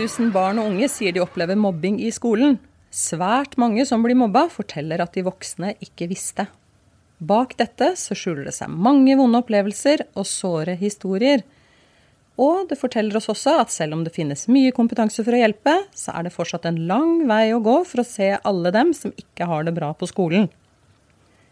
[0.00, 2.58] 000 barn og unge sier de opplever mobbing i skolen.
[2.90, 6.46] Svært mange som blir mobba, forteller at de voksne ikke visste.
[7.20, 11.44] Bak dette så skjuler det seg mange vonde opplevelser og såre historier.
[12.40, 15.74] Og det forteller oss også at selv om det finnes mye kompetanse for å hjelpe,
[15.92, 19.12] så er det fortsatt en lang vei å gå for å se alle dem som
[19.12, 20.48] ikke har det bra på skolen.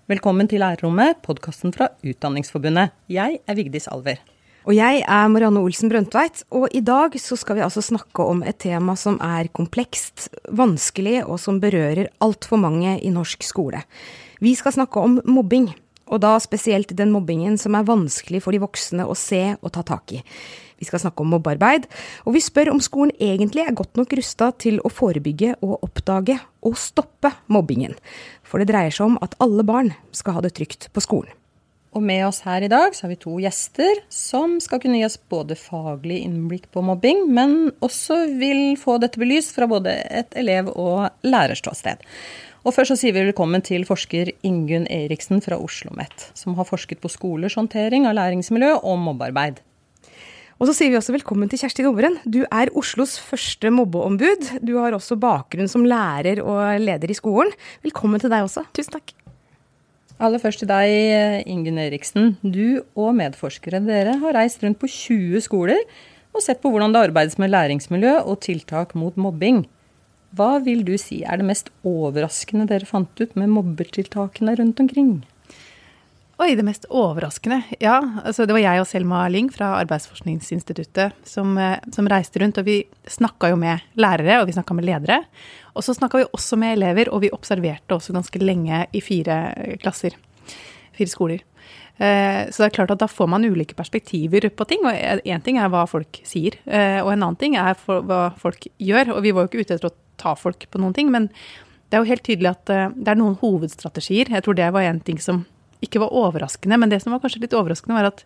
[0.08, 2.94] Velkommen til Lærerrommet, podkasten fra Utdanningsforbundet.
[3.12, 4.22] Jeg er Vigdis Alver.
[4.68, 8.40] Og jeg er Marianne Olsen Brøndtveit, og i dag så skal vi altså snakke om
[8.44, 13.84] et tema som er komplekst, vanskelig og som berører altfor mange i norsk skole.
[14.40, 15.70] Vi skal snakke om mobbing,
[16.08, 19.84] og da spesielt den mobbingen som er vanskelig for de voksne å se og ta
[19.86, 20.22] tak i.
[20.78, 21.88] Vi skal snakke om mobbearbeid,
[22.22, 26.38] og vi spør om skolen egentlig er godt nok rusta til å forebygge og oppdage
[26.62, 27.96] og stoppe mobbingen.
[28.46, 31.34] For det dreier seg om at alle barn skal ha det trygt på skolen.
[31.96, 35.06] Og med oss her i dag så har vi to gjester som skal kunne gi
[35.06, 40.36] oss både faglig innblikk på mobbing, men også vil få dette belyst fra både et
[40.38, 42.04] elev- og lærerståsted.
[42.66, 46.66] Og først så sier vi velkommen til forsker Ingunn Eriksen fra Oslo OsloMet, som har
[46.66, 49.60] forsket på skolers håndtering av læringsmiljø og mobbearbeid.
[50.58, 52.16] Og så sier vi også velkommen til Kjersti Doveren.
[52.26, 54.58] Du er Oslos første mobbeombud.
[54.66, 57.54] Du har også bakgrunn som lærer og leder i skolen.
[57.86, 58.66] Velkommen til deg også.
[58.74, 59.14] Tusen takk.
[60.18, 62.34] Aller først til deg, Ingunn Eriksen.
[62.42, 65.78] Du og medforskere dere har reist rundt på 20 skoler
[66.34, 69.62] og sett på hvordan det arbeides med læringsmiljø og tiltak mot mobbing.
[70.36, 75.12] Hva vil du si er det mest overraskende dere fant ut med mobbetiltakene rundt omkring?
[76.38, 77.64] Oi, det mest overraskende?
[77.82, 82.60] Ja, altså det var jeg og Selma Ling fra Arbeidsforskningsinstituttet som, eh, som reiste rundt.
[82.60, 82.76] Og vi
[83.10, 85.24] snakka jo med lærere, og vi snakka med ledere.
[85.74, 89.78] Og så snakka vi også med elever, og vi observerte også ganske lenge i fire
[89.82, 90.14] klasser.
[90.94, 91.42] Fire skoler.
[91.98, 94.86] Eh, så det er klart at da får man ulike perspektiver på ting.
[94.86, 94.94] Og
[95.26, 99.16] én ting er hva folk sier, eh, og en annen ting er hva folk gjør.
[99.16, 101.30] Og vi var jo ikke ute etter å ta folk på noen ting, men
[101.88, 104.32] det er jo helt tydelig at eh, det er noen hovedstrategier.
[104.34, 105.44] Jeg tror det var en ting som
[105.84, 108.24] ikke var overraskende, men det som var kanskje litt overraskende, var at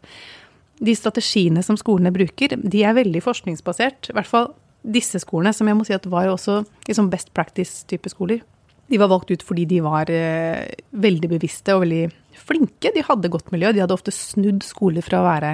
[0.82, 4.10] de strategiene som skolene bruker, de er veldig forskningsbasert.
[4.10, 4.50] I hvert fall
[4.82, 8.42] disse skolene, som jeg må si at var også liksom best practice-type skoler.
[8.90, 12.06] De var valgt ut fordi de var eh, veldig bevisste og veldig
[12.42, 12.90] flinke.
[12.92, 13.70] De hadde godt miljø.
[13.72, 15.52] De hadde ofte snudd skoler fra å være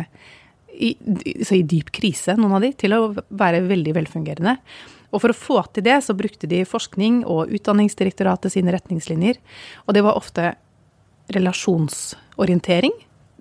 [0.78, 4.56] i, i dyp krise, noen av de, til å være veldig velfungerende.
[5.08, 9.38] Og for å få til det, så brukte de forskning og Utdanningsdirektoratet sine retningslinjer.
[9.86, 10.52] Og det var ofte
[11.32, 12.92] relasjonsorientering.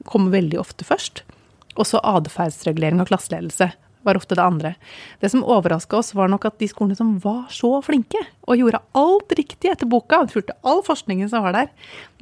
[0.07, 1.25] Kom veldig ofte først.
[1.77, 3.71] Og så atferdsregulering og klasseledelse
[4.07, 4.73] var ofte det andre.
[5.19, 8.79] Det som overraska oss, var nok at de skolene som var så flinke, og gjorde
[8.95, 11.73] alt riktig etter boka, fulgte all forskningen som var der,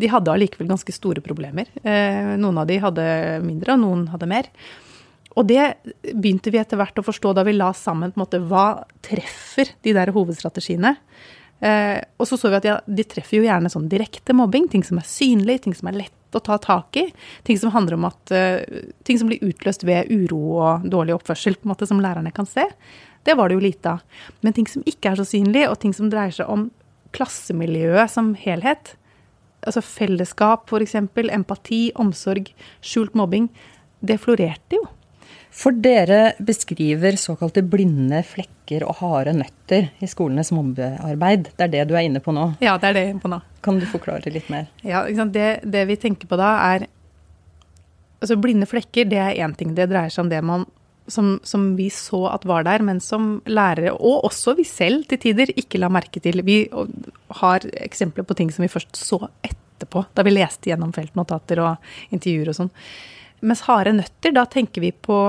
[0.01, 1.69] de hadde allikevel ganske store problemer.
[1.83, 3.05] Eh, noen av de hadde
[3.45, 4.49] mindre, og noen hadde mer.
[5.35, 5.63] Og det
[6.13, 9.73] begynte vi etter hvert å forstå da vi la sammen på en måte, hva treffer
[9.83, 10.95] de der hovedstrategiene.
[11.59, 14.83] Eh, og så så vi at ja, de treffer jo gjerne sånn direkte mobbing, ting
[14.87, 17.07] som er synlig, ting som er lett å ta tak i.
[17.47, 18.63] Ting som handler om at eh,
[19.07, 22.47] ting som blir utløst ved uro og dårlig oppførsel, på en måte som lærerne kan
[22.49, 22.67] se.
[23.25, 24.23] Det var det jo lite av.
[24.45, 26.69] Men ting som ikke er så synlig, og ting som dreier seg om
[27.15, 28.95] klassemiljøet som helhet,
[29.65, 32.51] altså fellesskap f.eks., empati, omsorg,
[32.85, 33.49] skjult mobbing,
[34.05, 34.83] det florerte jo.
[35.55, 41.51] For dere beskriver såkalte blinde flekker og harde nøtter i skolenes mobbearbeid.
[41.55, 42.49] Det er det du er inne på nå?
[42.65, 43.39] Ja, det er det jeg er inne på nå.
[43.63, 44.67] Kan du forklare litt mer?
[44.83, 46.89] Ja, det, det, vi tenker på da, er
[48.23, 49.73] Altså, blinde flekker, det er én ting.
[49.77, 50.63] Det dreier seg om det man
[51.11, 55.21] som, som, vi så at var der, men som lærere, og også vi selv til
[55.21, 56.41] tider, ikke la merke til.
[56.47, 56.63] Vi
[57.41, 62.15] har eksempler på ting som vi først så etterpå, da vi leste gjennom feltnotater og
[62.15, 62.73] intervjuer og sånn.
[63.45, 65.19] Mens harde nøtter, da tenker vi på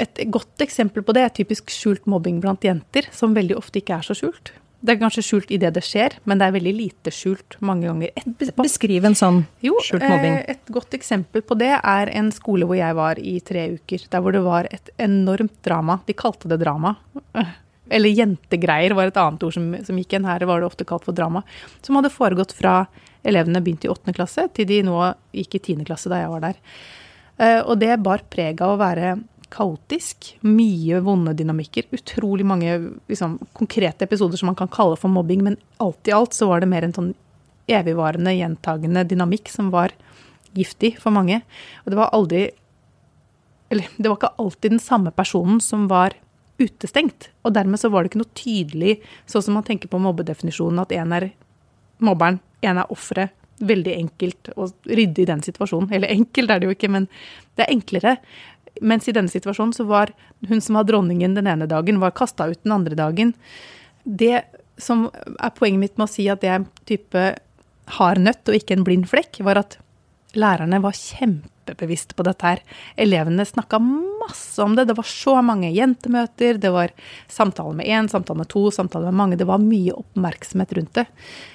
[0.00, 3.98] et godt eksempel på det er typisk skjult mobbing blant jenter, som veldig ofte ikke
[3.98, 4.54] er så skjult.
[4.84, 8.10] Det er kanskje skjult idet det skjer, men det er veldig lite skjult mange ganger
[8.20, 8.66] etterpå.
[8.66, 10.34] Beskriv en sånn jo, skjult mobbing.
[10.36, 14.04] Jo, et godt eksempel på det er en skole hvor jeg var i tre uker.
[14.12, 16.02] Der hvor det var et enormt drama.
[16.04, 16.92] De kalte det drama.
[17.88, 20.28] Eller jentegreier var et annet ord som, som gikk igjen.
[20.28, 21.46] Her var det ofte kalt for drama.
[21.80, 22.82] Som hadde foregått fra
[23.24, 24.98] elevene begynte i åttende klasse, til de nå
[25.34, 26.58] gikk i tiende klasse da jeg var der.
[27.40, 29.16] Eh, og det bar preg av å være
[29.54, 30.32] kaotisk.
[30.46, 31.88] Mye vonde dynamikker.
[31.94, 32.76] Utrolig mange
[33.10, 36.62] liksom, konkrete episoder som man kan kalle for mobbing, men alt i alt så var
[36.62, 37.12] det mer en sånn
[37.70, 39.94] evigvarende, gjentagende dynamikk som var
[40.54, 41.40] giftig for mange.
[41.84, 42.50] Og det var aldri
[43.72, 46.12] Eller det var ikke alltid den samme personen som var
[46.60, 47.30] utestengt.
[47.42, 50.92] Og dermed så var det ikke noe tydelig, sånn som man tenker på mobbedefinisjonen, at
[50.94, 51.26] en er
[52.04, 52.38] mobberen,
[52.68, 53.34] en er offeret.
[53.64, 55.92] Veldig enkelt å rydde i den situasjonen.
[55.94, 57.06] Eller enkelt er det jo ikke, men
[57.54, 58.16] det er enklere.
[58.82, 60.10] Mens i denne situasjonen så var
[60.48, 63.32] hun som var dronningen den ene dagen, var kasta ut den andre dagen.
[64.02, 64.42] Det
[64.80, 67.24] som er poenget mitt med å si at det er en type
[67.94, 69.78] hard nøtt og ikke en blind flekk, var at
[70.38, 72.62] lærerne var kjempebevisste på dette her.
[73.00, 74.86] Elevene snakka masse om det.
[74.88, 76.94] Det var så mange jentemøter, det var
[77.30, 79.38] samtaler med én, samtaler med to, samtaler med mange.
[79.40, 81.06] Det var mye oppmerksomhet rundt det.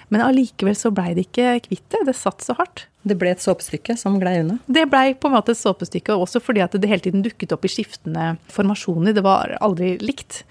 [0.09, 2.05] Men allikevel så blei det ikke kvitt det.
[2.09, 2.87] Det satt så hardt.
[3.07, 4.57] Det ble et såpestykke som glei unna?
[4.67, 7.63] Det blei på en måte et såpestykke, også fordi at det hele tiden dukket opp
[7.65, 9.15] i skiftende formasjoner.
[9.15, 10.43] Det var aldri likt.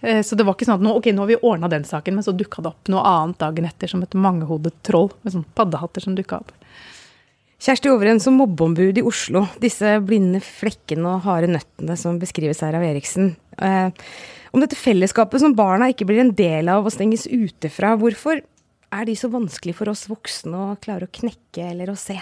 [0.00, 2.18] Eh, så det var ikke sånn at nå, okay, nå har vi ordna den saken,
[2.18, 5.48] men så dukka det opp noe annet dagen etter som et mangehodet troll med sånn
[5.58, 6.52] paddehatter som dukka opp.
[7.58, 12.76] Kjersti Overen, som mobbeombud i Oslo, disse blinde flekkene og harde nøttene som beskrives her
[12.78, 13.32] av Eriksen.
[13.58, 13.90] Eh,
[14.54, 18.44] om dette fellesskapet som barna ikke blir en del av og stenges ute fra, hvorfor
[18.94, 22.16] er de så vanskelig for oss voksne å klare å knekke eller å se?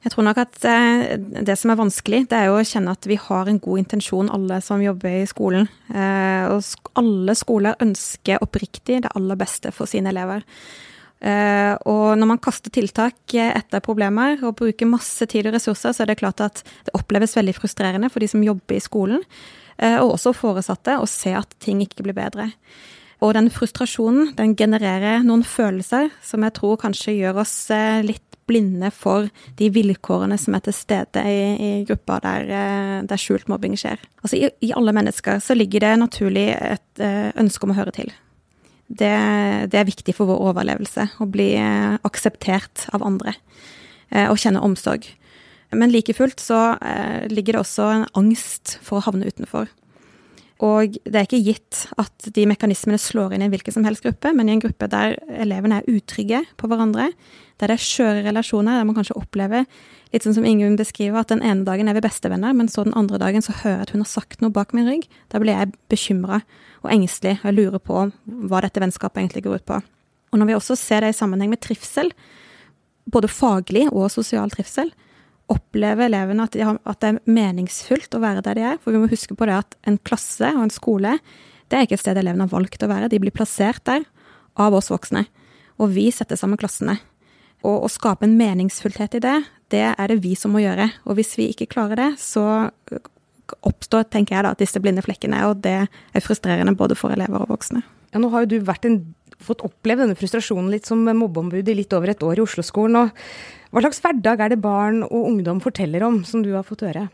[0.00, 3.04] Jeg tror nok at eh, det som er vanskelig, det er jo å kjenne at
[3.04, 5.68] vi har en god intensjon, alle som jobber i skolen.
[5.92, 10.48] Eh, og alle skoler ønsker oppriktig det aller beste for sine elever.
[11.20, 16.04] Uh, og når man kaster tiltak etter problemer og bruker masse tid og ressurser, så
[16.04, 19.20] er det klart at det oppleves veldig frustrerende for de som jobber i skolen,
[19.82, 22.48] uh, og også foresatte, å se at ting ikke blir bedre.
[23.20, 27.52] Og den frustrasjonen, den genererer noen følelser som jeg tror kanskje gjør oss
[28.00, 29.28] litt blinde for
[29.60, 32.48] de vilkårene som er til stede i, i gruppa der,
[33.04, 34.00] der, skjult mobbing skjer.
[34.24, 37.04] Altså i, i alle mennesker så ligger det naturlig et
[37.38, 38.08] ønske om å høre til
[38.90, 39.14] det,
[39.70, 41.06] det, er viktig for vår overlevelse.
[41.22, 43.36] Å bli eh, akseptert av andre
[44.10, 45.06] eh, og kjenne omsorg.
[45.70, 49.70] Men like fullt så eh, ligger det også en angst for å havne utenfor.
[50.60, 54.04] Og det er ikke gitt at de mekanismene slår inn i en hvilken som helst
[54.04, 57.08] gruppe, men i en gruppe der elevene er utrygge på hverandre,
[57.60, 59.66] der det er skjøre relasjoner, der man kanskje opplever,
[60.10, 62.96] litt sånn som Ingunn beskriver, at den ene dagen er vi bestevenner, men så den
[62.98, 65.06] andre dagen så hører jeg at hun har sagt noe bak min rygg.
[65.30, 66.40] Da blir jeg bekymra
[66.80, 68.06] og engstelig, og jeg lurer på
[68.50, 69.80] hva dette vennskapet egentlig går ut på.
[70.30, 72.10] Og når vi også ser det i sammenheng med trivsel,
[73.10, 74.92] både faglig og sosial trivsel,
[75.50, 78.78] opplever elevene at, de har, at, det er meningsfullt å være der de er.
[78.82, 81.16] For vi må huske på det at en klasse og en skole,
[81.70, 83.10] det er ikke et sted elevene har valgt å være.
[83.10, 84.06] De blir plassert der
[84.60, 85.24] av oss voksne.
[85.82, 86.98] Og vi setter sammen klassene.
[87.66, 89.38] Og å skape en meningsfullhet i det,
[89.70, 90.88] det er det vi som må gjøre.
[91.06, 92.44] Og hvis vi ikke klarer det, så
[93.66, 95.42] oppstår, tenker jeg da, disse blinde flekkene.
[95.50, 97.82] Og det er frustrerende både for elever og voksne.
[98.10, 99.00] Ja, nå har jo du en,
[99.40, 102.96] fått oppleve denne frustrasjonen litt som mobbeombud i litt over et år i Oslo-skolen.
[102.96, 106.82] og hva slags hverdag er det barn og ungdom forteller om, som du har fått
[106.88, 107.06] høre?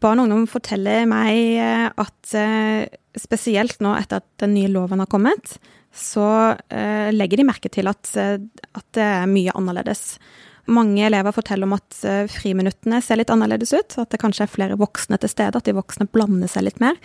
[0.00, 2.86] Barn og ungdom forteller meg eh, at eh,
[3.20, 5.58] spesielt nå etter at den nye loven har kommet,
[5.94, 6.26] så
[6.74, 10.18] eh, legger de merke til at, at det er mye annerledes.
[10.66, 11.98] Mange elever forteller om at
[12.32, 15.74] friminuttene ser litt annerledes ut, at det kanskje er flere voksne til stede, at de
[15.76, 16.96] voksne blander seg litt mer.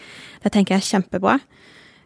[0.45, 1.35] Det tenker jeg er kjempebra.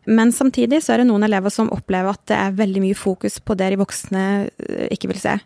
[0.10, 3.38] Men samtidig så er det noen elever som opplever at det er veldig mye fokus
[3.38, 4.24] på det de voksne
[4.92, 5.38] ikke vil se.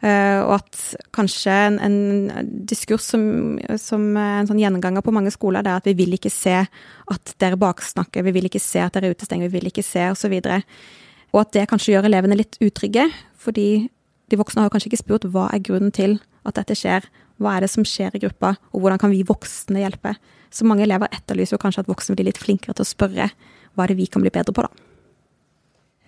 [0.00, 0.78] Uh, og at
[1.12, 3.22] kanskje en, en diskurs som,
[3.76, 7.34] som, en sånn gjenganger på mange skoler, det er at vi vil ikke se at
[7.42, 10.38] dere baksnakker, vi vil ikke se at dere utestenger, vi vil ikke se, osv.
[10.40, 10.66] Og,
[11.34, 13.10] og at det kanskje gjør elevene litt utrygge,
[13.40, 13.68] fordi
[14.30, 16.16] de voksne har kanskje ikke spurt hva er grunnen til
[16.48, 17.04] at dette skjer,
[17.40, 20.14] hva er det som skjer i gruppa, og hvordan kan vi voksne hjelpe?
[20.48, 23.28] Så mange elever etterlyser jo kanskje at voksne blir litt flinkere til å spørre
[23.74, 24.89] hva er det vi kan bli bedre på, da.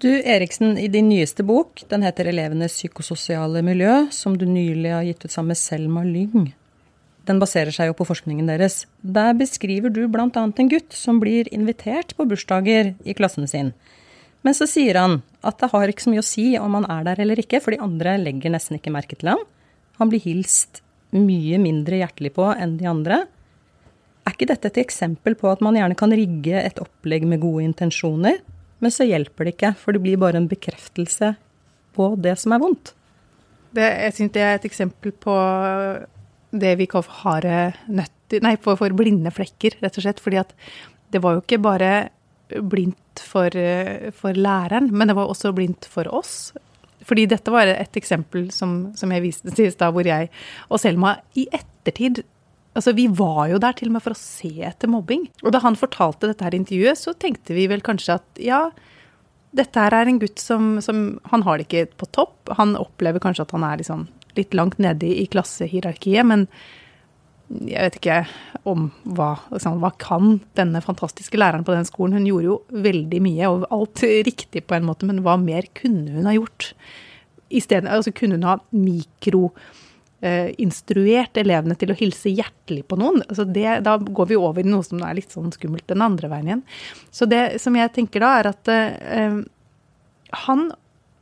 [0.03, 5.05] Du Eriksen, i din nyeste bok, den heter 'Elevenes psykososiale miljø', som du nylig har
[5.07, 6.55] gitt ut sammen med Selma Lyng.
[7.25, 8.87] Den baserer seg jo på forskningen deres.
[9.01, 10.27] Der beskriver du bl.a.
[10.35, 13.75] en gutt som blir invitert på bursdager i klassen sin.
[14.43, 17.05] Men så sier han at det har ikke så mye å si om han er
[17.05, 19.47] der eller ikke, for de andre legger nesten ikke merke til ham.
[20.01, 20.83] Han blir hilst
[21.13, 23.29] mye mindre hjertelig på enn de andre.
[24.27, 27.63] Er ikke dette et eksempel på at man gjerne kan rigge et opplegg med gode
[27.63, 28.43] intensjoner,
[28.83, 31.35] men så hjelper det ikke, for det blir bare en bekreftelse
[31.97, 32.95] på det som er vondt.
[33.73, 35.37] Det, jeg syns det er et eksempel på
[36.53, 40.21] det vi kaller for harde nøtter Nei, for, for, blinde flekker, rett og slett.
[40.25, 40.55] Fordi at
[41.13, 41.91] det var jo ikke bare
[42.65, 43.53] blindt for,
[44.17, 46.55] for læreren, men det var også blindt for oss.
[47.05, 50.31] Fordi dette var et eksempel som, som jeg viste til i stad, hvor jeg
[50.71, 52.23] og Selma i ettertid
[52.73, 55.27] Altså, Vi var jo der til og med for å se etter mobbing.
[55.45, 58.63] Og da han fortalte dette her intervjuet, så tenkte vi vel kanskje at ja,
[59.53, 62.55] dette her er en gutt som, som Han har det ikke på topp.
[62.57, 64.07] Han opplever kanskje at han er liksom
[64.39, 66.47] litt langt nede i klassehierarkiet, men
[67.53, 68.19] jeg vet ikke
[68.65, 72.17] om hva, liksom, hva kan denne fantastiske læreren på den skolen.
[72.17, 76.15] Hun gjorde jo veldig mye og alt riktig på en måte, men hva mer kunne
[76.15, 76.73] hun ha gjort?
[77.53, 79.61] I stedet, altså kunne hun ha mikroinstruert
[80.23, 83.23] eh, elevene til å hilse hjertelig på noen?
[83.29, 86.31] Altså det, da går vi over i noe som er litt sånn skummelt den andre
[86.33, 86.65] veien igjen.
[87.11, 89.43] Så det som jeg tenker da, er at eh,
[90.47, 90.73] han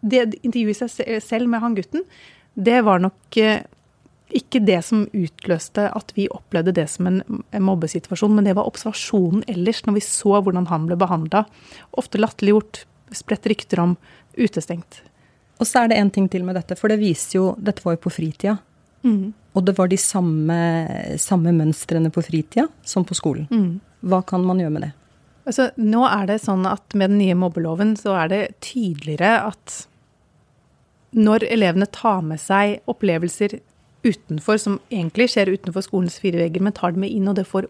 [0.01, 2.07] Det intervjuet seg selv med han gutten,
[2.57, 3.67] det var nok eh,
[4.33, 8.69] ikke det som utløste at vi opplevde det som en, en, mobbesituasjon, men det var
[8.71, 11.45] observasjonen ellers, når vi så hvordan han ble behandla.
[12.01, 12.85] Ofte latterliggjort,
[13.17, 13.97] spredt rykter om
[14.39, 15.03] utestengt.
[15.61, 17.99] Og så er det en ting til med dette, for det viser jo Dette var
[17.99, 18.57] jo på fritida.
[19.07, 19.33] Mm.
[19.57, 20.57] Og det var de samme,
[21.19, 23.49] samme, mønstrene på fritida som på skolen.
[23.51, 23.81] Mm.
[24.11, 24.93] Hva kan man gjøre med det?
[25.49, 29.81] Altså, nå er det sånn at med den nye mobbeloven så er det tydeligere at
[31.17, 33.59] når elevene tar med seg opplevelser
[34.07, 37.49] utenfor, som egentlig skjer utenfor skolens fire vegger, men tar det med inn, og det
[37.49, 37.67] får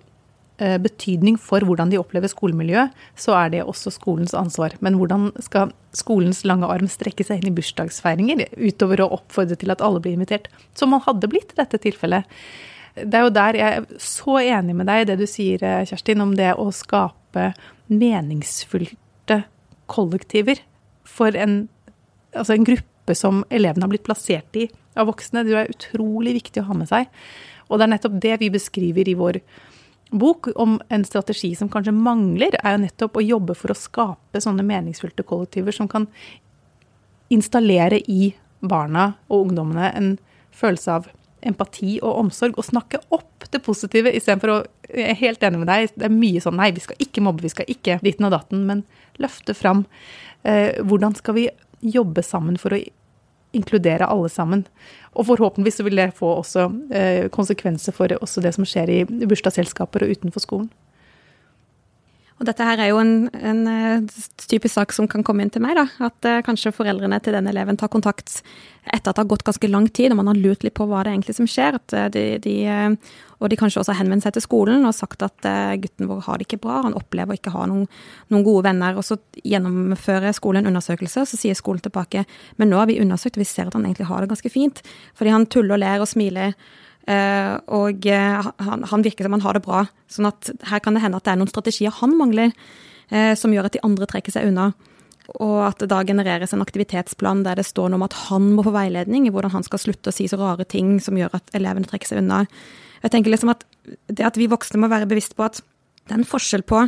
[0.61, 4.75] betydning for hvordan de opplever skolemiljøet, så er det også skolens ansvar.
[4.85, 9.73] Men hvordan skal skolens lange arm strekke seg inn i bursdagsfeiringer, utover å oppfordre til
[9.73, 12.29] at alle blir invitert, som man hadde blitt i dette tilfellet?
[13.01, 15.85] Det er jo der jeg er så enig med deg i det du sier, eh,
[15.89, 17.53] Kjerstin, om det å skape
[17.91, 19.45] meningsfylte
[19.91, 20.61] kollektiver
[21.07, 21.63] for en,
[22.35, 25.45] altså en gruppe som elevene har blitt plassert i av voksne.
[25.47, 27.11] Det er utrolig viktig å ha med seg.
[27.71, 29.41] Og det er nettopp det vi beskriver i vår
[30.11, 34.43] bok om en strategi som kanskje mangler, er jo nettopp å jobbe for å skape
[34.43, 36.09] sånne meningsfylte kollektiver som kan
[37.31, 40.13] installere i barna og ungdommene en
[40.51, 41.09] følelse av
[41.47, 45.69] empati og omsorg, og snakke opp det positive istedenfor å Jeg er helt enig med
[45.71, 48.33] deg, det er mye sånn nei, vi skal ikke mobbe, vi skal ikke ditten og
[48.35, 48.81] datten, men
[49.23, 49.85] løfte fram
[50.43, 51.45] eh, hvordan skal vi
[51.79, 52.81] jobbe sammen for å
[53.57, 54.65] inkludere alle sammen.
[55.15, 60.07] Og forhåpentligvis vil det få også eh, konsekvenser for også det som skjer i bursdagsselskaper
[60.07, 60.71] og utenfor skolen.
[62.41, 65.61] Og dette her er jo en, en, eh, typisk sak som kan komme inn til
[65.61, 65.77] meg.
[65.77, 68.41] da, At eh, kanskje foreldrene til den eleven tar kontakt
[68.87, 71.03] etter at det har gått ganske lang tid, og man har lurt litt på hva
[71.05, 71.77] det egentlig som skjer.
[71.77, 72.97] at uh, de, de, uh,
[73.41, 75.47] Og de kanskje også har henvendt seg til skolen og sagt at
[75.81, 77.87] gutten vår har det ikke bra, han opplever ikke å ha noen,
[78.29, 78.99] noen, gode venner.
[79.01, 82.27] Og så gjennomfører skolen en undersøkelse, og så sier skolen tilbake
[82.61, 84.83] men nå har vi undersøkt, og vi ser at han egentlig har det ganske fint.
[85.17, 86.55] Fordi han tuller og ler og smiler
[87.09, 89.81] Uh, og uh, han, han, virker som han har det bra.
[90.13, 92.53] Sånn at her kan det hende at det er noen strategier han mangler,
[93.11, 94.69] som gjør at de andre trekker seg unna.
[95.43, 98.63] Og at det da genereres en aktivitetsplan der det står noe om at han må
[98.63, 101.51] få veiledning i hvordan han skal slutte å si så rare ting som gjør at
[101.59, 102.45] elevene trekker seg unna.
[103.01, 103.65] Jeg tenker liksom at
[104.11, 106.85] det at vi voksne må være bevisst på at det er en forskjell på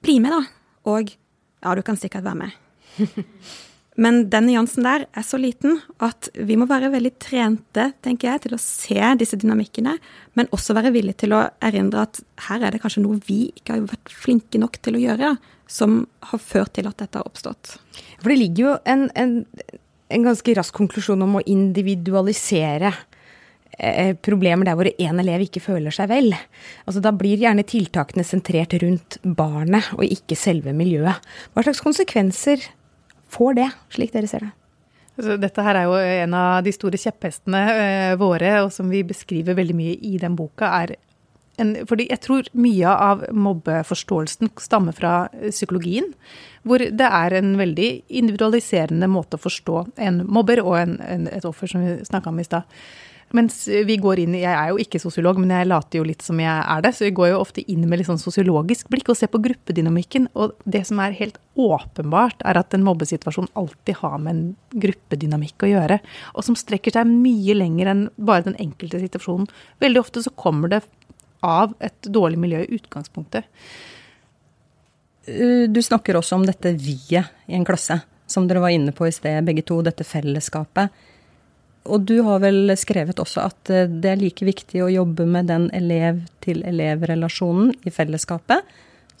[0.00, 0.44] bli med, da,
[0.88, 2.54] og ja, du kan sikkert være med.
[4.00, 8.42] Men den nyansen der er så liten at vi må være veldig trente, tenker jeg,
[8.46, 9.96] til å se disse dynamikkene,
[10.38, 13.74] men også være villige til å erindre at her er det kanskje noe vi ikke
[13.74, 15.34] har vært flinke nok til å gjøre,
[15.68, 16.00] som
[16.30, 17.74] har ført til at dette har oppstått.
[18.22, 19.36] For det ligger jo en, en,
[20.08, 22.94] en ganske rask konklusjon om å individualisere
[23.78, 26.32] eh, problemer der hvor én elev ikke føler seg vel.
[26.86, 31.20] Altså Da blir gjerne tiltakene sentrert rundt barnet og ikke selve miljøet.
[31.54, 32.64] Hva slags konsekvenser
[33.30, 34.54] får det, slik dere ser det?
[35.20, 39.02] Altså, dette her er jo en av de store kjepphestene eh, våre, og som vi
[39.04, 40.70] beskriver veldig mye i den boka.
[40.80, 40.96] er
[41.60, 46.08] en, fordi jeg tror mye av mobbeforståelsen stammer fra psykologien.
[46.64, 51.44] Hvor det er en veldig individualiserende måte å forstå en mobber og en, en, et
[51.48, 52.80] offer, som vi snakka om i stad.
[53.36, 56.40] Mens vi går inn Jeg er jo ikke sosiolog, men jeg later jo litt som
[56.42, 56.90] jeg er det.
[56.96, 60.26] Så vi går jo ofte inn med litt sånn sosiologisk blikk og ser på gruppedynamikken.
[60.34, 64.42] Og det som er helt åpenbart, er at en mobbesituasjon alltid har med en
[64.82, 66.00] gruppedynamikk å gjøre.
[66.34, 69.46] Og som strekker seg mye lenger enn bare den enkelte situasjonen.
[69.84, 70.82] Veldig ofte så kommer det
[71.46, 73.46] av et dårlig miljø i utgangspunktet.
[75.30, 79.06] Eh, du snakker også om dette vi-et i en klasse, som dere var inne på
[79.06, 79.80] i sted, begge to.
[79.86, 80.90] Dette fellesskapet.
[81.88, 85.48] Og du har vel skrevet også at eh, det er like viktig å jobbe med
[85.48, 88.66] den elev-til-elev-relasjonen i fellesskapet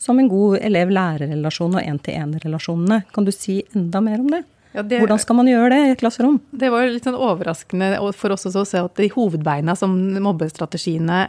[0.00, 3.02] som en god elev-lærer-relasjon og én-til-én-relasjonene.
[3.12, 4.42] Kan du si enda mer om det?
[4.72, 5.00] Ja, det?
[5.02, 6.38] Hvordan skal man gjøre det i et klasserom?
[6.50, 11.24] Det var litt sånn overraskende for oss også å se at de hovedbeina som mobbestrategiene,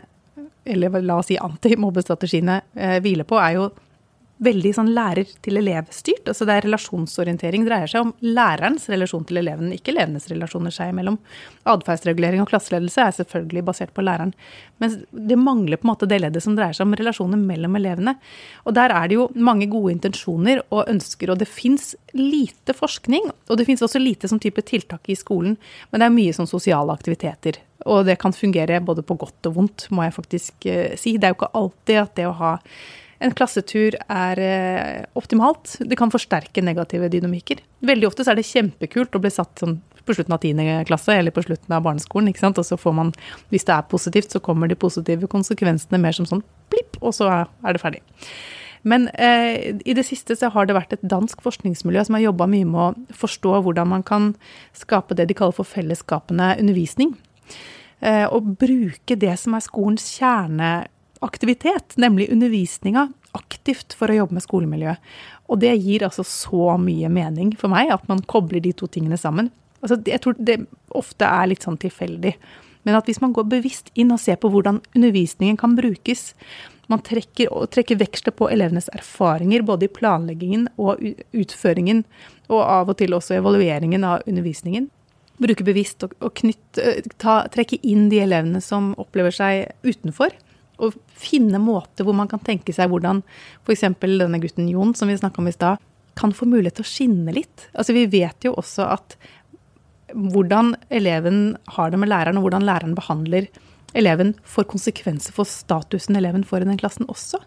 [0.72, 3.72] eller la oss si antimobbestrategiene, eh, hviler på, er jo
[4.42, 6.26] veldig sånn lærer-til-elev-styrt.
[6.32, 10.94] Altså det er relasjonsorientering dreier seg om lærerens relasjon til eleven, ikke elevenes relasjoner seg
[10.94, 11.20] imellom.
[11.70, 14.34] Atferdsregulering og klasseledelse er selvfølgelig basert på læreren.
[14.82, 18.16] Men det mangler på en måte det leddet som dreier seg om relasjoner mellom elevene.
[18.66, 23.30] Og der er det jo mange gode intensjoner og ønsker, og det fins lite forskning.
[23.50, 25.60] Og det fins også lite som type tiltak i skolen,
[25.92, 27.62] men det er mye som sosiale aktiviteter.
[27.90, 31.16] Og det kan fungere både på godt og vondt, må jeg faktisk eh, si.
[31.18, 32.52] Det er jo ikke alltid at det å ha
[33.22, 35.76] en klassetur er eh, optimalt.
[35.80, 37.62] Det kan forsterke negative dynamikker.
[37.86, 40.86] Veldig ofte så er det kjempekult å bli satt sånn på slutten av 10.
[40.90, 42.32] klasse eller på slutten av barneskolen.
[42.32, 42.58] ikke sant?
[42.58, 43.12] Og så får man,
[43.54, 46.42] hvis det er positivt, så kommer de positive konsekvensene mer som sånn
[46.74, 48.02] blipp, og så er det ferdig.
[48.82, 52.48] Men eh, i det siste så har det vært et dansk forskningsmiljø som har jobba
[52.50, 54.32] mye med å forstå hvordan man kan
[54.78, 57.14] skape det de kaller for fellesskapende undervisning.
[58.02, 60.72] Eh, og bruke det som er skolens kjerne
[61.22, 65.12] aktivitet, nemlig undervisninga, aktivt for å jobbe med skolemiljøet.
[65.52, 69.20] Og det gir altså så mye mening for meg, at man kobler de to tingene
[69.20, 69.52] sammen.
[69.82, 70.62] Altså, jeg tror det
[70.98, 72.36] ofte er litt sånn tilfeldig.
[72.88, 76.32] Men at hvis man går bevisst inn og ser på hvordan undervisningen kan brukes,
[76.90, 81.00] man trekker, trekker veksler på elevenes erfaringer både i planleggingen og
[81.32, 82.04] utføringen,
[82.52, 84.90] og av og til også evalueringen av undervisningen.
[85.42, 86.82] Bruke bevisst og, og knytt,
[87.22, 90.34] ta, trekke inn de elevene som opplever seg utenfor
[90.82, 93.22] å finne måter hvor man kan tenke seg hvordan
[93.64, 93.86] f.eks.
[94.02, 95.82] denne gutten Jon, som vi snakka om i stad,
[96.20, 97.68] kan få mulighet til å skinne litt.
[97.72, 99.16] Altså Vi vet jo også at
[100.12, 103.48] hvordan eleven har det med læreren, og hvordan læreren behandler
[103.98, 107.40] eleven, får konsekvenser for statusen eleven får i den klassen også.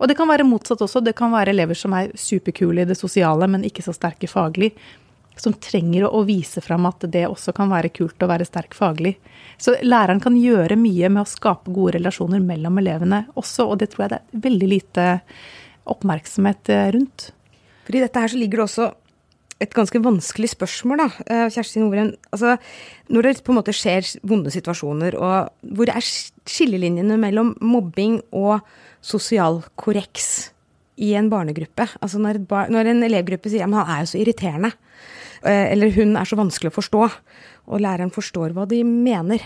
[0.00, 1.02] Og det kan være motsatt også.
[1.04, 4.72] Det kan være elever som er superkule i det sosiale, men ikke så sterke faglig
[5.40, 9.16] som trenger å vise fram at det også kan være kult å være sterk faglig.
[9.60, 13.90] Så læreren kan gjøre mye med å skape gode relasjoner mellom elevene også, og det
[13.92, 15.10] tror jeg det er veldig lite
[15.90, 17.30] oppmerksomhet eh, rundt.
[17.86, 18.90] For i dette her så ligger det også
[19.60, 21.08] et ganske vanskelig spørsmål, da.
[21.26, 22.14] Eh, Kjersti Nordgren.
[22.32, 22.56] Altså,
[23.12, 28.64] når det på en måte skjer vonde situasjoner, og hvor er skillelinjene mellom mobbing og
[29.04, 30.50] sosial korreks
[31.00, 31.88] i en barnegruppe?
[32.00, 32.40] Altså når,
[32.72, 34.72] når en elevgruppe sier at han er jo så irriterende,
[35.46, 37.02] eller hun er så vanskelig å forstå,
[37.70, 39.44] og læreren forstår hva de mener.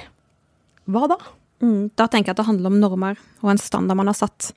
[0.90, 1.18] Hva da?
[1.64, 4.50] Mm, da tenker jeg at det handler om normer og en standard man har satt,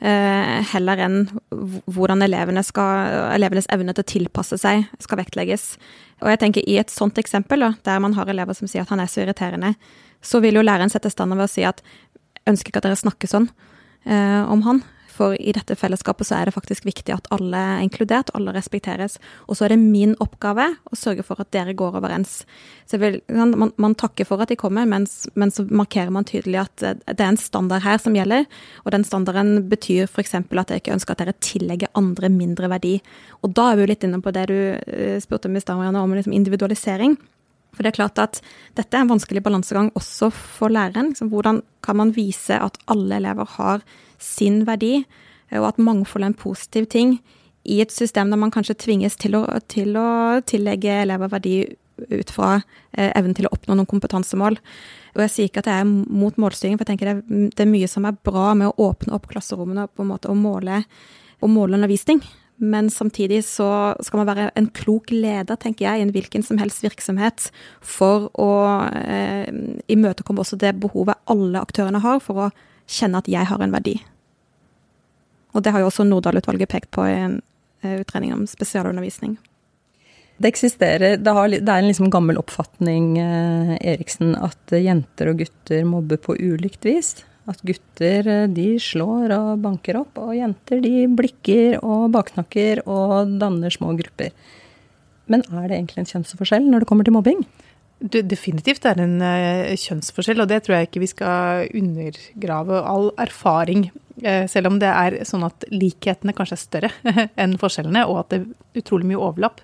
[0.00, 1.18] eh, heller enn
[1.50, 5.74] hvordan elevene skal, elevenes evne til å tilpasse seg skal vektlegges.
[6.22, 9.02] Og jeg tenker i et sånt eksempel, der man har elever som sier at han
[9.02, 9.74] er så irriterende,
[10.24, 11.82] så vil jo læreren sette standard ved å si at
[12.48, 13.48] ønsker ikke at dere snakker sånn
[14.06, 14.82] eh, om han.
[15.14, 19.20] For i dette fellesskapet så er det faktisk viktig at alle er inkludert, alle respekteres.
[19.46, 22.40] Og så er det min oppgave å sørge for at dere går overens.
[22.90, 27.14] Vil, man, man, takker for at de kommer, men, så markerer man tydelig at det
[27.14, 28.48] er en standard her som gjelder.
[28.82, 30.34] Og den standarden betyr f.eks.
[30.34, 32.96] at jeg ikke ønsker at dere tillegger andre mindre verdi.
[33.46, 35.78] Og da er vi jo litt inne på det du eh, spurte om i stad,
[35.94, 37.14] om liksom individualisering.
[37.74, 38.40] For det er klart at
[38.78, 41.12] dette er en vanskelig balansegang også for læreren.
[41.12, 43.86] Liksom, hvordan kan man vise at alle elever har
[44.24, 45.04] sin verdi,
[45.54, 47.18] og at mangfold er en positiv ting,
[47.64, 51.56] i et system der man kanskje tvinges til å, til å tillegge elever verdi
[52.10, 54.58] ut fra eh, evnen til å oppnå noen kompetansemål.
[55.14, 57.64] Og jeg sier ikke at jeg er mot målstyring, for jeg tenker det er, det
[57.64, 60.82] er mye som er bra med å åpne opp klasserommene på en måte og måle,
[61.40, 62.20] og måle undervisning.
[62.62, 63.68] Men samtidig så
[64.04, 67.48] skal man være en klok leder, tenker jeg, i en hvilken som helst virksomhet
[67.82, 68.50] for å
[68.94, 69.48] eh,
[69.90, 72.50] imøtekomme også det behovet alle aktørene har for å
[72.90, 73.96] kjenne at jeg har en verdi.
[75.54, 77.40] Og det har jo også Nordahl-utvalget pekt på i en
[77.84, 79.36] eh, utredning om spesialundervisning.
[80.34, 85.44] Det eksisterer Det, har, det er en liksom gammel oppfatning, eh, Eriksen, at jenter og
[85.44, 87.14] gutter mobber på ulikt vis.
[87.46, 93.36] At gutter eh, de slår og banker opp, og jenter de blikker og baksnakker og
[93.38, 94.34] danner små grupper.
[95.30, 97.44] Men er det egentlig en kjønnsforskjell når det kommer til mobbing?
[98.04, 102.80] Det definitivt er en uh, kjønnsforskjell, og det tror jeg ikke vi skal undergrave.
[102.82, 103.86] All erfaring,
[104.50, 106.90] selv om det er sånn at likhetene kanskje er større
[107.42, 109.60] enn forskjellene, og at det er utrolig mye overlapp.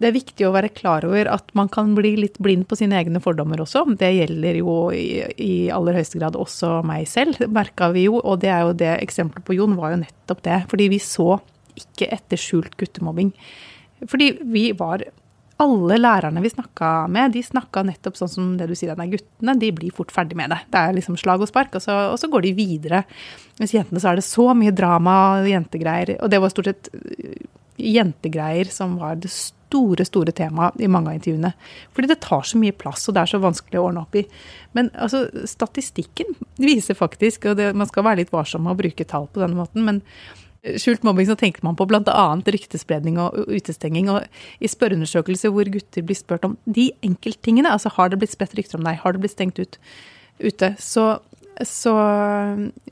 [0.00, 2.96] Det er viktig å være klar over at man kan bli litt blind på sine
[2.96, 3.82] egne fordommer også.
[4.00, 8.16] Det gjelder jo i, i aller høyeste grad også meg selv, merka vi jo.
[8.22, 10.62] Og det er jo det eksempelet på Jon var jo nettopp det.
[10.72, 11.34] Fordi vi så
[11.76, 13.34] ikke etter skjult guttemobbing.
[14.08, 15.04] Fordi vi var
[15.60, 19.54] alle lærerne vi snakka med, de snakka nettopp sånn som det du sier, at guttene
[19.60, 20.60] de blir fort ferdig med det.
[20.72, 23.04] Det er liksom slag og spark, og så, og så går de videre.
[23.60, 26.16] Mens jentene så er det så mye drama og jentegreier.
[26.24, 27.36] Og det var stort sett øh,
[27.80, 31.52] jentegreier som var det store, store temaet i mange av intervjuene.
[31.96, 34.24] Fordi det tar så mye plass, og det er så vanskelig å ordne opp i.
[34.76, 39.08] Men altså, statistikken viser faktisk, og det, man skal være litt varsom med å bruke
[39.08, 40.04] tall på denne måten, men
[40.60, 42.24] Skjult mobbing så tenker man på bl.a.
[42.52, 44.10] ryktespredning og utestenging.
[44.12, 44.26] Og
[44.60, 48.80] i spørreundersøkelser hvor gutter blir spurt om de enkelttingene, altså har det blitt spredt rykter
[48.80, 49.78] om deg, har det blitt stengt ut
[50.40, 51.06] ute, så,
[51.64, 51.94] så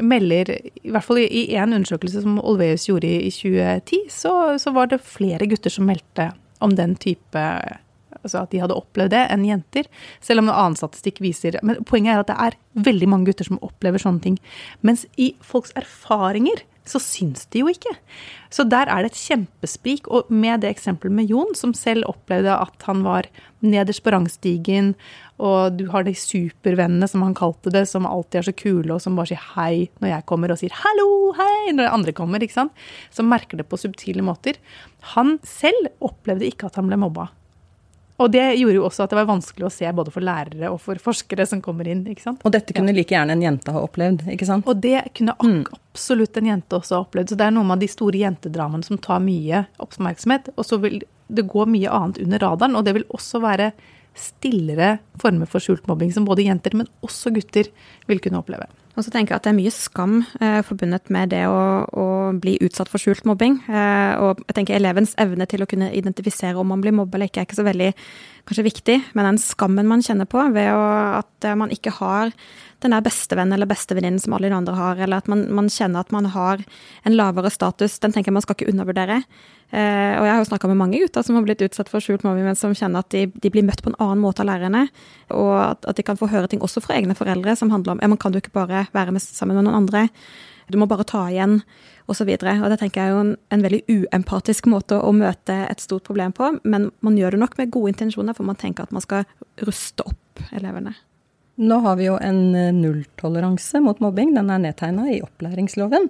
[0.01, 0.53] melder,
[0.85, 5.05] i hvert fall i én undersøkelse som Olveus gjorde i 2010, så, så var det
[5.05, 6.31] flere gutter som meldte
[6.65, 7.45] om den type
[8.19, 9.87] altså at de hadde opplevd det, enn jenter.
[10.25, 12.57] Selv om noe annen statistikk viser Men poenget er at det er
[12.89, 14.39] veldig mange gutter som opplever sånne ting.
[14.83, 17.93] Mens i folks erfaringer så syns de jo ikke.
[18.55, 20.09] Så der er det et kjempesprik.
[20.09, 23.29] Og med det eksempelet med Jon, som selv opplevde at han var
[23.65, 24.95] nederst på rangstigen,
[25.39, 29.03] og du har de supervennene, som han kalte det, som alltid er så kule, og
[29.03, 32.59] som bare sier hei når jeg kommer, og sier hallo, hei når andre kommer, ikke
[32.59, 32.87] sant.
[33.15, 34.59] Som merker det på subtile måter.
[35.15, 37.29] Han selv opplevde ikke at han ble mobba.
[38.19, 40.81] Og det gjorde jo også at det var vanskelig å se både for lærere og
[40.83, 42.01] for forskere som kommer inn.
[42.11, 42.41] ikke sant?
[42.43, 44.67] Og dette kunne like gjerne en jente ha opplevd, ikke sant?
[44.67, 45.61] Og det kunne mm.
[45.77, 47.31] absolutt en jente også ha opplevd.
[47.31, 50.51] Så det er noen av de store jentedramaene som tar mye oppmerksomhet.
[50.57, 53.71] Og så vil det gå mye annet under radaren, og det vil også være
[54.19, 57.71] stillere former for skjult mobbing som både jenter, men også gutter
[58.11, 58.67] vil kunne oppleve.
[58.99, 62.07] Og så tenker jeg at det er mye skam eh, forbundet med det å, å,
[62.43, 63.61] bli utsatt for skjult mobbing.
[63.71, 67.31] Eh, og jeg tenker elevens evne til å kunne identifisere om man blir mobbet eller
[67.31, 67.93] ikke, er ikke så veldig
[68.49, 70.83] kanskje viktig, men den skammen man kjenner på ved å,
[71.21, 72.35] at eh, man ikke har
[72.85, 76.05] den der bestevennen eller bestevenninnen som alle de andre har, eller at man, man, kjenner
[76.05, 76.63] at man har
[77.03, 79.23] en lavere status, den tenker jeg man skal ikke undervurdere.
[79.69, 82.23] Eh, og jeg har jo snakka med mange gutter som har blitt utsatt for skjult
[82.25, 84.87] mobbing, men som kjenner at de, de, blir møtt på en annen måte av lærerne.
[85.35, 88.05] Og at, at, de kan få høre ting også fra egne foreldre som handler om
[88.05, 90.07] ja, man kan jo ikke bare være med, sammen med noen andre.
[90.69, 91.63] Du må bare ta igjen,
[92.09, 92.29] osv.
[92.29, 95.57] Og, så og det tenker jeg er jo en, en, veldig uempatisk måte å møte
[95.67, 96.55] et stort problem på.
[96.65, 99.27] Men man gjør det nok med gode intensjoner, for man tenker at man skal
[99.65, 100.95] ruste opp elevene.
[101.59, 104.31] Nå har vi jo en eh, nulltoleranse mot mobbing.
[104.37, 106.07] Den er nedtegna i opplæringsloven.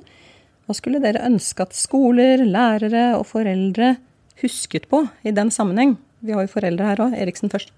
[0.68, 3.94] Hva skulle dere ønske at skoler, lærere og foreldre
[4.42, 5.96] husket på i den sammenheng?
[6.20, 7.16] Vi har jo foreldre her òg.
[7.16, 7.72] Eriksen først.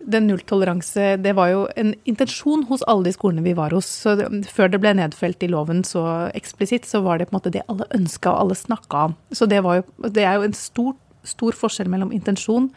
[0.00, 3.90] Den nulltoleranse, det var jo en intensjon hos alle de skolene vi var hos.
[4.06, 4.16] Så
[4.48, 6.06] før det ble nedfelt i loven så
[6.38, 9.18] eksplisitt, så var det på en måte det alle ønska og alle snakka om.
[9.36, 10.94] Så det, jo, det er jo en stor,
[11.26, 12.70] stor forskjell mellom intensjon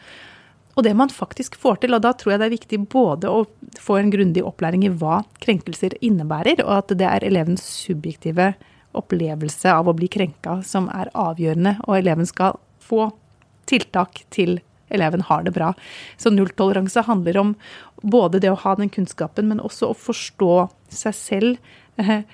[0.76, 1.94] og det man faktisk får til.
[1.96, 3.44] Og da tror jeg det er viktig både å
[3.80, 8.52] få en grundig opplæring i hva krenkelser innebærer, og at det er elevens subjektive
[8.96, 13.10] opplevelse av å bli krenka som er avgjørende, og eleven skal få
[13.70, 14.58] tiltak til
[14.90, 15.72] eleven har det bra.
[16.18, 17.54] Så nulltoleranse handler om
[18.02, 20.54] både det å ha den kunnskapen, men også å forstå
[20.90, 22.24] seg selv eh,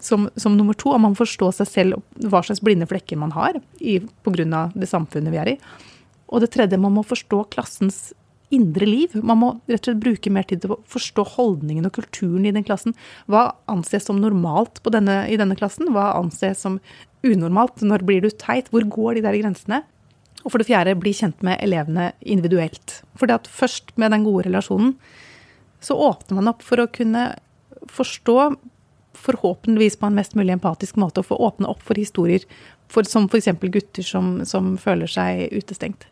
[0.00, 0.94] som, som, nummer to.
[0.94, 4.62] Om man forstår seg selv hva slags blinde flekker man har pga.
[4.72, 5.58] det samfunnet vi er i.
[6.32, 8.10] Og det tredje, man må forstå klassens
[8.52, 9.14] indre liv.
[9.24, 12.52] Man må rett og slett bruke mer tid til å forstå holdningen og kulturen i
[12.54, 12.96] den klassen.
[13.30, 15.92] Hva anses som normalt denne, i denne klassen?
[15.94, 16.78] Hva anses som
[17.24, 17.84] unormalt?
[17.84, 18.68] Når blir du teit?
[18.72, 19.82] Hvor går de der grensene?
[20.42, 23.00] Og for det fjerde, bli kjent med elevene individuelt.
[23.16, 24.96] For det at først med den gode relasjonen,
[25.82, 27.32] så åpner man opp for å kunne
[27.90, 28.36] forstå,
[29.22, 32.44] forhåpentligvis på en mest mulig empatisk måte, og få åpne opp for historier
[32.90, 33.50] for, som f.eks.
[33.60, 36.08] gutter som, som føler seg utestengt.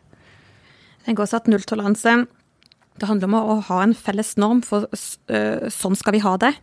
[1.01, 2.21] Jeg tenker også at nulltoleranse
[3.01, 6.53] det handler om å ha en felles norm for uh, sånn skal vi ha det.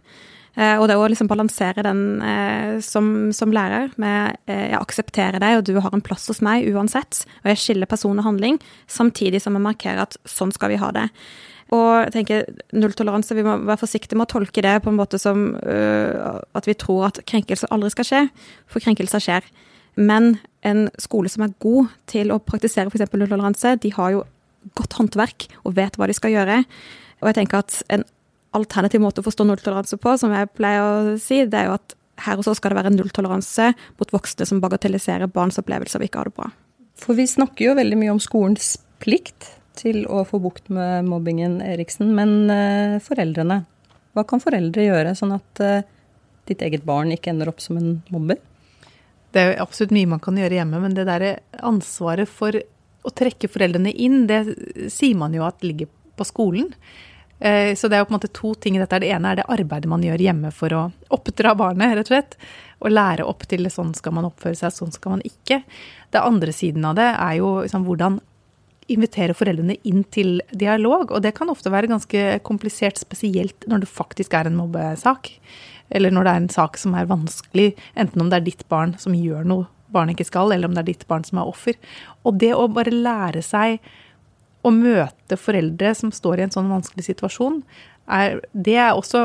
[0.59, 5.59] Uh, og det å liksom balansere den uh, som, som, lærer med jeg aksepterer deg,
[5.59, 7.24] og du har en plass hos meg uansett.
[7.42, 8.59] Og jeg skiller person og handling,
[8.90, 11.09] samtidig som jeg markerer at sånn skal vi ha det.
[11.74, 15.18] Og jeg tenker nulltoleranse, vi må være forsiktige med å tolke det på en måte
[15.20, 18.20] som at vi tror at krenkelser aldri skal skje,
[18.72, 19.51] for krenkelser skjer.
[19.98, 23.11] Men en skole som er god til å praktisere f.eks.
[23.12, 24.24] nulltoleranse, de har jo
[24.78, 26.62] godt håndverk og vet hva de skal gjøre.
[27.22, 28.04] Og jeg tenker at en
[28.56, 31.94] alternativ måte å forstå nulltoleranse på, som jeg pleier å si, det er jo at
[32.24, 36.22] her og så skal det være nulltoleranse mot voksne som bagatelliserer barns opplevelser av ikke
[36.22, 36.48] ha det bra.
[36.98, 41.61] For vi snakker jo veldig mye om skolens plikt til å få bukt med mobbingen,
[41.62, 42.11] Eriksen.
[42.16, 43.61] Men uh, foreldrene,
[44.16, 45.87] hva kan foreldre gjøre sånn at uh,
[46.50, 48.40] ditt eget barn ikke ender opp som en mobber?
[49.33, 51.27] Det er jo absolutt mye man kan gjøre hjemme, men det der
[51.67, 52.57] ansvaret for
[53.07, 54.43] å trekke foreldrene inn, det
[54.93, 56.73] sier man jo at ligger på skolen.
[57.38, 58.99] Eh, så det er jo på en måte to ting i dette.
[59.03, 62.38] Det ene er det arbeidet man gjør hjemme for å oppdra barnet, rett og slett.
[62.83, 65.62] Og lære opp til sånn skal man oppføre seg, sånn skal man ikke.
[66.14, 68.19] Det andre siden av det er jo liksom hvordan
[68.88, 71.12] invitere foreldrene inn til dialog.
[71.12, 75.35] Og det kan ofte være ganske komplisert, spesielt når det faktisk er en mobbesak
[75.90, 78.94] eller når det er en sak som er vanskelig, enten om det er ditt barn
[79.01, 81.79] som gjør noe barnet ikke skal, eller om det er ditt barn som er offer.
[82.29, 83.79] Og det å bare lære seg
[84.66, 87.62] å møte foreldre som står i en sånn vanskelig situasjon,
[88.09, 89.22] er, det er også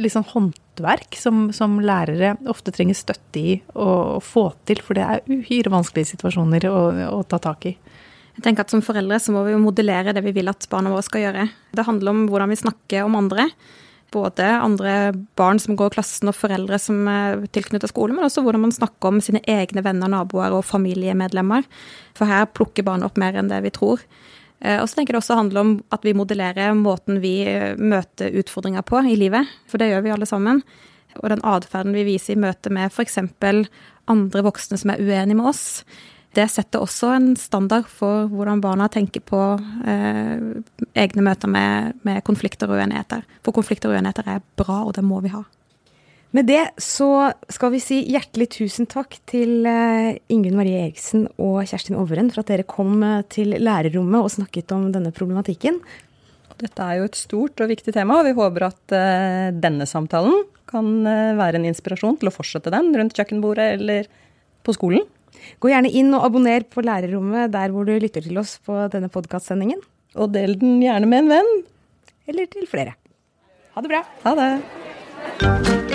[0.00, 5.24] liksom håndverk som, som, lærere ofte trenger støtte i å, få til, for det er
[5.30, 6.82] uhyre vanskelige situasjoner å,
[7.16, 7.74] å ta tak i.
[8.36, 11.04] Jeg tenker at Som foreldre så må vi modellere det vi vil at barna våre
[11.04, 11.48] skal gjøre.
[11.76, 13.48] Det handler om hvordan vi snakker om andre.
[14.10, 18.42] Både andre barn som går i klassen og foreldre som er tilknyttet skolen, men også
[18.42, 21.66] hvordan man snakker om sine egne venner, naboer og familiemedlemmer.
[22.18, 24.02] For her plukker barn opp mer enn det vi tror.
[24.60, 27.78] Eh, og så tenker jeg det også handler om at vi modellerer måten vi eh,
[27.78, 30.64] møter utfordringer på i livet, for det gjør vi alle sammen.
[31.18, 33.18] Og den atferden vi viser i møte med f.eks.
[34.10, 35.64] andre voksne som er uenige med oss.
[36.36, 39.38] Det setter også en standard for hvordan barna tenker på
[39.82, 40.42] eh,
[40.94, 43.24] egne møter med, med konflikter og uenigheter.
[43.42, 45.42] For konflikter og uenigheter er bra, og det må vi ha.
[46.30, 51.64] Med det så skal vi si hjertelig tusen takk til eh, Ingunn Marie Eriksen og
[51.66, 55.80] Kjerstin Overen for at dere kom eh, til lærerrommet og snakket om denne problematikken.
[56.60, 60.42] Dette er jo et stort og viktig tema, og vi håper at uh, denne samtalen
[60.68, 64.10] kan uh, være en inspirasjon til å fortsette den rundt kjøkkenbordet eller
[64.66, 65.06] på skolen.
[65.60, 69.10] Gå gjerne inn og abonner på Lærerrommet der hvor du lytter til oss på denne
[69.12, 69.82] podkastsendingen.
[70.18, 71.54] Og del den gjerne med en venn.
[72.30, 72.96] Eller til flere.
[73.74, 74.04] Ha det bra.
[74.26, 75.89] Ha det.